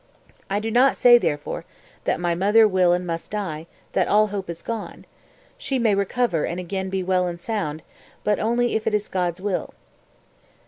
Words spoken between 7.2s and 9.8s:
and sound, but only if it is God's will."